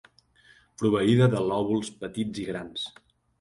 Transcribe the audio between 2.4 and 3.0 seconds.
i grans.